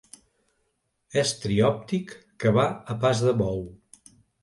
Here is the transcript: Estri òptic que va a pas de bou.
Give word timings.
Estri 1.23 1.59
òptic 1.69 2.17
que 2.45 2.57
va 2.59 2.67
a 2.97 3.01
pas 3.07 3.25
de 3.29 3.39
bou. 3.47 3.67